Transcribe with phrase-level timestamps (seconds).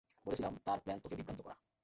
[0.25, 1.55] বলেছিলাম তার প্ল্যান তোকে বিভ্রান্ত করা।